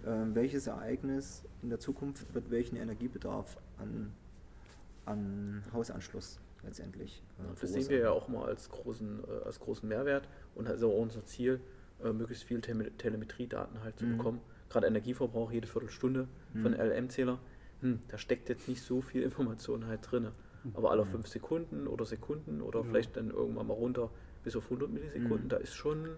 [0.07, 4.13] ähm, welches Ereignis in der Zukunft wird welchen Energiebedarf an,
[5.05, 7.23] an Hausanschluss letztendlich.
[7.39, 10.93] Äh, das sehen wir ja auch mal als großen, äh, als großen Mehrwert und also
[10.93, 11.61] auch unser Ziel,
[12.03, 14.17] äh, möglichst viel Tele Telemetriedaten halt zu mhm.
[14.17, 14.41] bekommen.
[14.69, 16.63] Gerade Energieverbrauch jede Viertelstunde mhm.
[16.63, 17.39] von LM-Zähler.
[17.81, 20.29] Hm, da steckt jetzt nicht so viel Information halt drin.
[20.65, 20.73] Mhm.
[20.75, 22.87] Aber alle fünf Sekunden oder Sekunden oder ja.
[22.87, 24.11] vielleicht dann irgendwann mal runter
[24.43, 25.49] bis auf 100 Millisekunden, mhm.
[25.49, 26.17] da ist schon,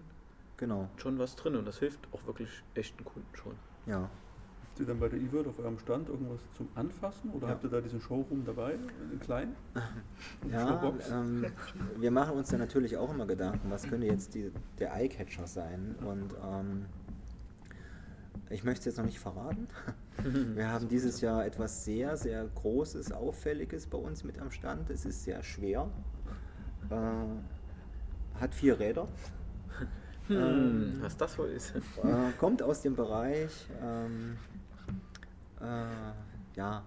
[0.57, 0.89] genau.
[0.97, 3.55] schon was drin und das hilft auch wirklich echten Kunden schon.
[3.85, 4.09] Ja.
[4.77, 7.53] Habt ihr dann bei der E-World auf eurem Stand irgendwas zum Anfassen oder ja.
[7.53, 8.77] habt ihr da diesen Showroom dabei,
[9.11, 9.55] in klein?
[10.51, 11.47] Ja, ähm,
[11.97, 15.95] wir machen uns da natürlich auch immer Gedanken, was könnte jetzt die, der Eyecatcher sein
[16.01, 16.85] und ähm,
[18.51, 19.67] ich möchte es jetzt noch nicht verraten.
[20.53, 24.91] Wir haben dieses Jahr etwas sehr, sehr Großes, Auffälliges bei uns mit am Stand.
[24.91, 25.89] Es ist sehr schwer,
[26.91, 29.07] äh, hat vier Räder.
[30.27, 31.75] Hm, ähm, was das wohl ist.
[31.75, 34.37] Äh, kommt aus dem Bereich, ähm,
[35.61, 36.83] äh, ja,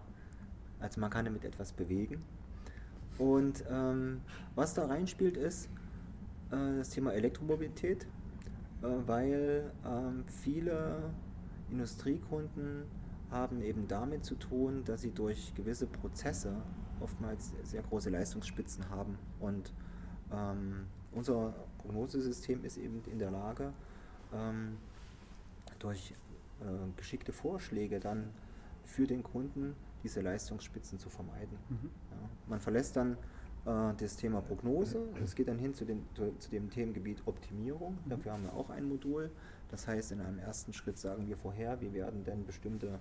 [0.80, 2.22] also man kann damit etwas bewegen.
[3.18, 4.22] Und ähm,
[4.54, 5.68] was da reinspielt ist
[6.50, 8.06] äh, das Thema Elektromobilität,
[8.82, 11.12] äh, weil ähm, viele
[11.70, 12.84] Industriekunden
[13.30, 16.56] haben eben damit zu tun, dass sie durch gewisse Prozesse
[16.98, 19.72] oftmals sehr große Leistungsspitzen haben und
[20.32, 23.72] ähm, unser Prognosesystem ist eben in der Lage,
[24.32, 24.76] ähm,
[25.78, 26.14] durch
[26.60, 26.64] äh,
[26.96, 28.30] geschickte Vorschläge dann
[28.84, 31.58] für den Kunden diese Leistungsspitzen zu vermeiden.
[31.68, 31.90] Mhm.
[32.10, 32.28] Ja.
[32.48, 33.16] Man verlässt dann
[33.66, 37.98] äh, das Thema Prognose, es geht dann hin zu, den, zu, zu dem Themengebiet Optimierung.
[38.04, 38.10] Mhm.
[38.10, 39.30] Dafür haben wir auch ein Modul.
[39.70, 42.98] Das heißt, in einem ersten Schritt sagen wir vorher, wie werden denn bestimmte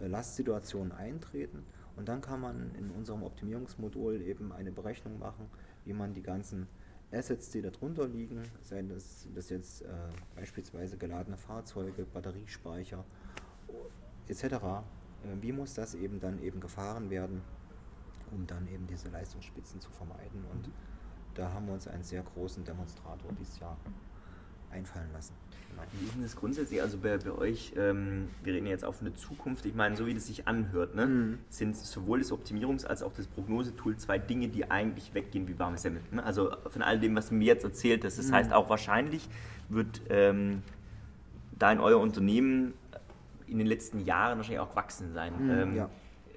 [0.00, 1.64] äh, Lastsituationen eintreten.
[1.96, 5.46] Und dann kann man in unserem Optimierungsmodul eben eine Berechnung machen,
[5.84, 6.66] wie man die ganzen
[7.12, 9.86] Assets, die darunter liegen, seien das, das jetzt äh,
[10.36, 13.04] beispielsweise geladene Fahrzeuge, Batteriespeicher
[14.28, 14.44] etc.,
[15.40, 17.42] wie muss das eben dann eben gefahren werden,
[18.30, 20.44] um dann eben diese Leistungsspitzen zu vermeiden.
[20.52, 20.72] Und mhm.
[21.34, 23.76] da haben wir uns einen sehr großen Demonstrator dieses Jahr
[24.70, 25.34] einfallen lassen.
[25.92, 26.82] Wie ist denn das grundsätzlich?
[26.82, 30.14] Also bei, bei euch, ähm, wir reden jetzt auf eine Zukunft, ich meine, so wie
[30.14, 31.38] das sich anhört, ne, mhm.
[31.48, 35.78] sind sowohl das Optimierungs- als auch das Prognosetool zwei Dinge, die eigentlich weggehen wie warme
[35.78, 36.02] Semmel.
[36.10, 36.22] Ne?
[36.22, 38.18] Also von all dem, was du mir jetzt erzählt hast.
[38.18, 38.34] Das mhm.
[38.34, 39.28] heißt, auch wahrscheinlich
[39.68, 40.62] wird ähm,
[41.58, 42.74] da in euer Unternehmen
[43.50, 45.32] in den letzten Jahren wahrscheinlich auch gewachsen sein.
[45.38, 45.90] Mhm, ähm, ja.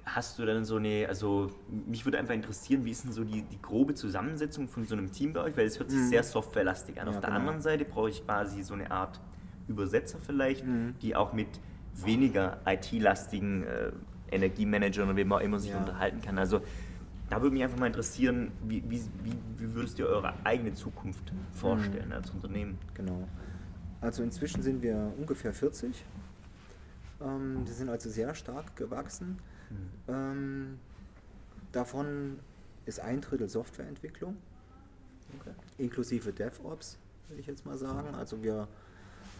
[0.04, 1.50] Hast du dann so eine, also
[1.86, 5.10] mich würde einfach interessieren, wie ist denn so die, die grobe Zusammensetzung von so einem
[5.10, 5.56] Team bei euch?
[5.56, 6.08] Weil es hört sich mhm.
[6.08, 7.06] sehr softwarelastig an.
[7.06, 7.40] Ja, Auf der genau.
[7.40, 9.20] anderen Seite brauche ich quasi so eine Art
[9.66, 10.94] Übersetzer vielleicht, mhm.
[11.00, 11.48] die auch mit
[11.94, 13.92] weniger IT-lastigen äh,
[14.30, 15.78] Energiemanagern oder wem auch immer sich ja.
[15.78, 16.38] unterhalten kann.
[16.38, 16.60] Also
[17.30, 22.08] da würde mich einfach mal interessieren, wie, wie, wie, würdest ihr eure eigene Zukunft vorstellen
[22.08, 22.14] mhm.
[22.14, 22.78] als Unternehmen?
[22.94, 23.26] Genau.
[24.00, 26.04] Also inzwischen sind wir ungefähr 40.
[27.24, 29.38] Ähm, wir sind also sehr stark gewachsen.
[29.70, 29.76] Mhm.
[30.08, 30.78] Ähm,
[31.72, 32.38] davon
[32.86, 34.36] ist ein Drittel Softwareentwicklung,
[35.40, 35.52] okay.
[35.78, 38.14] inklusive DevOps, will ich jetzt mal sagen.
[38.14, 38.68] Also wir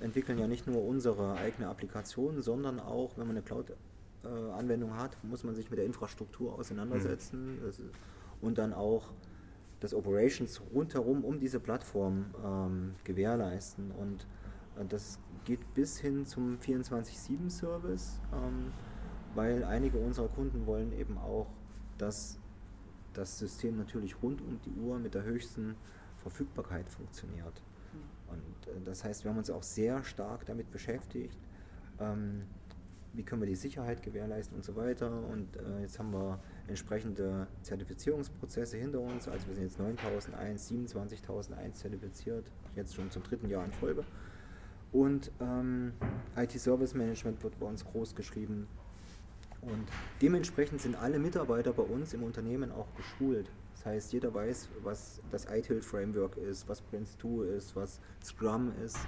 [0.01, 5.45] entwickeln ja nicht nur unsere eigene Applikation, sondern auch, wenn man eine Cloud-Anwendung hat, muss
[5.45, 7.91] man sich mit der Infrastruktur auseinandersetzen mhm.
[8.41, 9.11] und dann auch
[9.81, 13.91] das Operations rundherum um diese Plattform ähm, gewährleisten.
[13.91, 14.27] Und äh,
[14.89, 18.73] das geht bis hin zum 24-7-Service, ähm,
[19.35, 21.47] weil einige unserer Kunden wollen eben auch,
[21.99, 22.39] dass
[23.13, 25.77] das System natürlich rund um die Uhr mit der höchsten
[26.19, 27.63] Verfügbarkeit funktioniert.
[28.29, 31.39] Und äh, das heißt, wir haben uns auch sehr stark damit beschäftigt,
[32.01, 32.43] ähm,
[33.13, 35.09] wie können wir die Sicherheit gewährleisten und so weiter.
[35.29, 39.29] Und äh, jetzt haben wir entsprechende Zertifizierungsprozesse hinter uns.
[39.29, 44.05] Also wir sind jetzt 9001, 27001 zertifiziert, jetzt schon zum dritten Jahr in Folge.
[44.95, 45.93] Und ähm,
[46.37, 48.69] IT-Service Management wird bei uns groß geschrieben.
[49.61, 49.89] Und
[50.23, 53.51] dementsprechend sind alle Mitarbeiter bei uns im Unternehmen auch geschult.
[53.75, 58.71] Das heißt, jeder weiß, was das ITIL Framework ist, was Prince 2 ist, was Scrum
[58.85, 58.99] ist.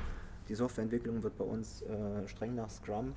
[0.49, 3.13] Die Softwareentwicklung wird bei uns äh, streng nach Scrum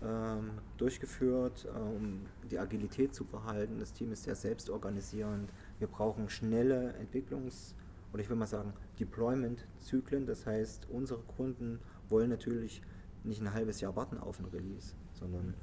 [0.00, 3.80] ähm, durchgeführt, äh, um die Agilität zu behalten.
[3.80, 5.50] Das Team ist sehr selbstorganisierend.
[5.80, 7.74] Wir brauchen schnelle Entwicklungs-
[8.12, 10.26] oder ich will mal sagen Deployment-Zyklen.
[10.26, 12.82] Das heißt, unsere Kunden wollen natürlich
[13.22, 15.54] nicht ein halbes Jahr warten auf ein Release, sondern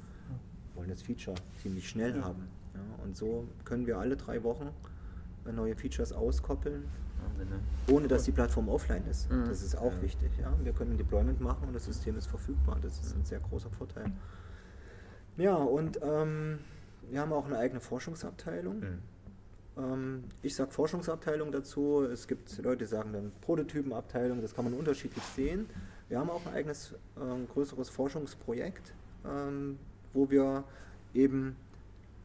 [0.74, 2.24] wollen das Feature ziemlich schnell ja.
[2.24, 2.48] haben.
[2.74, 4.70] Ja, und so können wir alle drei Wochen
[5.50, 6.84] neue Features auskoppeln,
[7.88, 9.30] ohne dass die Plattform offline ist.
[9.30, 9.46] Mhm.
[9.46, 10.02] Das ist auch ja.
[10.02, 10.30] wichtig.
[10.40, 10.52] Ja?
[10.62, 12.78] Wir können ein Deployment machen und das System ist verfügbar.
[12.80, 14.10] Das ist ein sehr großer Vorteil.
[15.36, 16.58] Ja, und ähm,
[17.10, 18.80] wir haben auch eine eigene Forschungsabteilung.
[18.80, 18.98] Mhm.
[19.76, 22.02] Ähm, ich sage Forschungsabteilung dazu.
[22.02, 24.40] Es gibt Leute, die sagen dann Prototypenabteilung.
[24.42, 25.66] Das kann man unterschiedlich sehen.
[26.12, 28.92] Wir haben auch ein eigenes äh, größeres Forschungsprojekt,
[29.24, 29.78] ähm,
[30.12, 30.62] wo wir
[31.14, 31.56] eben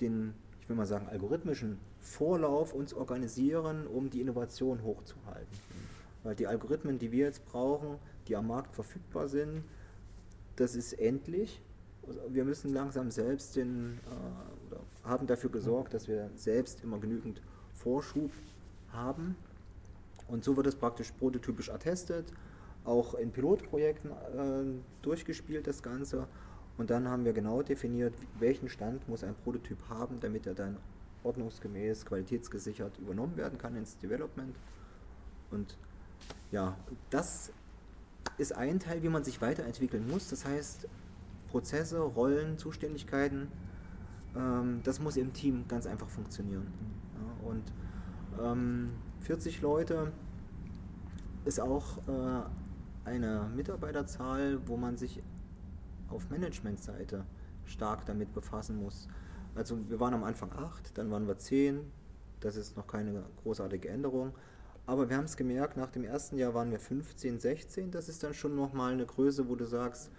[0.02, 5.58] den, ich will mal sagen, algorithmischen Vorlauf uns organisieren, um die Innovation hochzuhalten.
[6.24, 7.98] Weil die Algorithmen, die wir jetzt brauchen,
[8.28, 9.64] die am Markt verfügbar sind,
[10.58, 11.62] das ist endlich.
[12.06, 17.00] Also wir müssen langsam selbst den, äh, oder haben dafür gesorgt, dass wir selbst immer
[17.00, 17.42] genügend
[17.74, 18.32] Vorschub
[18.92, 19.38] haben.
[20.28, 22.34] Und so wird es praktisch prototypisch attestet,
[22.88, 24.64] auch in Pilotprojekten äh,
[25.02, 26.28] durchgespielt, das Ganze.
[26.78, 30.78] Und dann haben wir genau definiert, welchen Stand muss ein Prototyp haben, damit er dann
[31.24, 34.56] ordnungsgemäß, qualitätsgesichert übernommen werden kann ins Development.
[35.52, 35.78] Und
[36.52, 36.78] ja,
[37.10, 37.52] das
[38.38, 40.30] ist ein Teil, wie man sich weiterentwickeln muss.
[40.30, 40.88] Das heißt,
[41.50, 43.48] Prozesse, Rollen, Zuständigkeiten,
[44.36, 46.68] ähm, das muss im Team ganz einfach funktionieren.
[47.16, 47.64] Ja, und
[48.42, 50.12] ähm, 40 Leute
[51.46, 52.42] ist auch äh,
[53.08, 55.24] eine Mitarbeiterzahl, wo man sich
[56.10, 57.26] auf Managementseite
[57.66, 59.08] stark damit befassen muss.
[59.56, 61.80] Also wir waren am Anfang 8, dann waren wir 10,
[62.42, 64.34] das ist noch keine großartige Änderung.
[64.86, 68.24] Aber wir haben es gemerkt, nach dem ersten Jahr waren wir 15, 16, das ist
[68.24, 70.12] dann schon nochmal eine Größe, wo du sagst,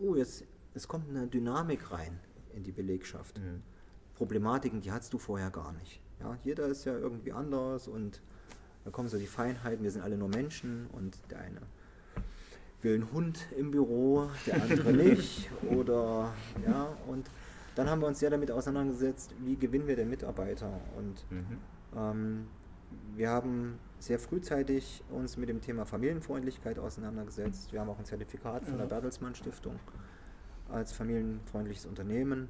[0.00, 0.44] oh, jetzt
[0.74, 2.20] es kommt eine Dynamik rein
[2.54, 3.38] in die Belegschaft.
[3.38, 3.62] Mhm.
[4.14, 6.00] Problematiken, die hattest du vorher gar nicht.
[6.20, 8.20] Ja, jeder ist ja irgendwie anders und
[8.84, 11.60] da kommen so die Feinheiten, wir sind alle nur Menschen und der eine
[12.82, 15.50] will einen Hund im Büro, der andere nicht.
[15.70, 16.32] Oder
[16.66, 17.30] ja, und
[17.74, 20.80] dann haben wir uns sehr damit auseinandergesetzt, wie gewinnen wir den Mitarbeiter.
[20.96, 21.58] Und mhm.
[21.96, 22.46] ähm,
[23.16, 27.72] wir haben sehr frühzeitig uns mit dem Thema Familienfreundlichkeit auseinandergesetzt.
[27.72, 29.78] Wir haben auch ein Zertifikat von der Bertelsmann Stiftung
[30.70, 32.48] als familienfreundliches Unternehmen.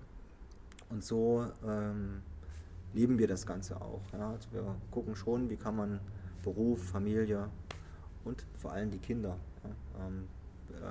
[0.91, 2.23] Und so ähm,
[2.93, 4.03] lieben wir das Ganze auch.
[4.13, 4.31] Ja.
[4.31, 6.01] Also wir gucken schon, wie kann man
[6.43, 7.49] Beruf, Familie
[8.25, 9.39] und vor allem die Kinder.
[9.65, 10.29] Ähm,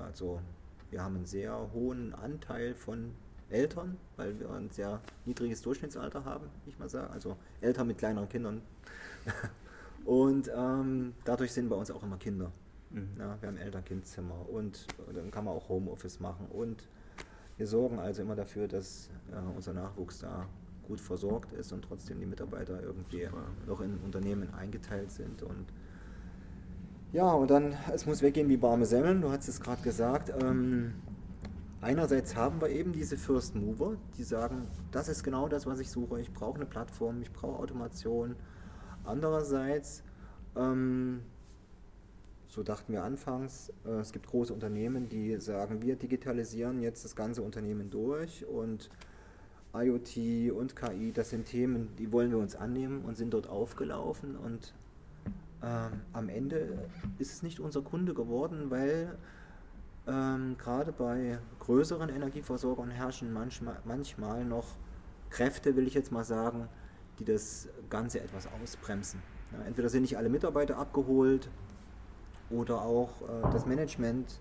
[0.05, 0.41] also
[0.91, 3.13] wir haben einen sehr hohen Anteil von
[3.49, 7.11] Eltern, weil wir ein sehr niedriges Durchschnittsalter haben, ich mal sagen.
[7.13, 8.61] Also Eltern mit kleineren Kindern.
[10.05, 12.51] und ähm, dadurch sind bei uns auch immer Kinder.
[12.91, 13.09] Mhm.
[13.17, 16.47] Ja, wir haben Eltern-Kind-Zimmer und dann kann man auch Homeoffice machen.
[16.47, 16.87] Und
[17.57, 20.47] wir sorgen also immer dafür, dass äh, unser Nachwuchs da
[20.87, 23.43] gut versorgt ist und trotzdem die Mitarbeiter irgendwie Super.
[23.67, 25.43] noch in Unternehmen eingeteilt sind.
[25.43, 25.67] Und
[27.11, 30.31] ja, und dann, es muss weggehen wie warme Semmeln, du hast es gerade gesagt.
[30.41, 30.93] Ähm,
[31.81, 35.89] einerseits haben wir eben diese First Mover, die sagen, das ist genau das, was ich
[35.89, 36.19] suche.
[36.19, 38.35] Ich brauche eine Plattform, ich brauche Automation.
[39.03, 40.03] Andererseits,
[40.55, 41.21] ähm,
[42.47, 47.15] so dachten wir anfangs, äh, es gibt große Unternehmen, die sagen, wir digitalisieren jetzt das
[47.15, 48.91] ganze Unternehmen durch und
[49.73, 54.35] IoT und KI, das sind Themen, die wollen wir uns annehmen und sind dort aufgelaufen
[54.35, 54.73] und
[55.63, 59.17] ähm, am Ende ist es nicht unser Kunde geworden, weil
[60.07, 64.65] ähm, gerade bei größeren Energieversorgern herrschen manchmal, manchmal noch
[65.29, 66.67] Kräfte, will ich jetzt mal sagen,
[67.19, 69.21] die das Ganze etwas ausbremsen.
[69.51, 71.49] Ja, entweder sind nicht alle Mitarbeiter abgeholt
[72.49, 74.39] oder auch äh, das Management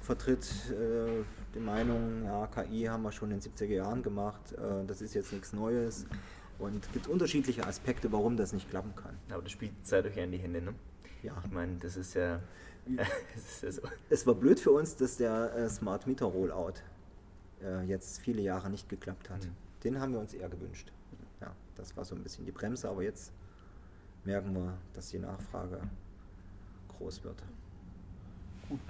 [0.00, 4.84] vertritt äh, die Meinung, ja, KI haben wir schon in den 70er Jahren gemacht, äh,
[4.86, 6.06] das ist jetzt nichts Neues.
[6.58, 9.16] Und es gibt unterschiedliche Aspekte, warum das nicht klappen kann.
[9.30, 10.74] Aber das spielt Zeit euch ja in die Hände, ne?
[11.22, 11.34] Ja.
[11.44, 12.40] Ich meine, das ist ja.
[12.86, 13.82] das ist ja so.
[14.08, 16.74] Es war blöd für uns, dass der äh, Smart Meter Rollout
[17.62, 19.44] äh, jetzt viele Jahre nicht geklappt hat.
[19.44, 19.52] Mhm.
[19.84, 20.92] Den haben wir uns eher gewünscht.
[21.40, 23.32] Ja, das war so ein bisschen die Bremse, aber jetzt
[24.24, 25.80] merken wir, dass die Nachfrage
[26.96, 27.42] groß wird.
[28.68, 28.80] Gut.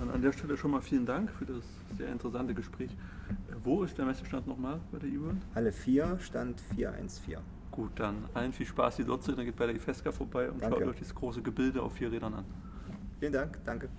[0.00, 1.62] Dann an der Stelle schon mal vielen Dank für das
[1.98, 2.90] sehr interessante Gespräch.
[2.90, 5.36] Äh, Wo ist der Messestand nochmal bei der E-World?
[5.54, 7.36] Halle 4, Stand 414.
[7.70, 9.36] Gut, dann allen viel Spaß, die dort sind.
[9.36, 10.78] Dann geht bei der IFESCA vorbei und Danke.
[10.78, 12.44] schaut euch das große Gebilde auf vier Rädern an.
[13.18, 13.90] Vielen Dank, danke.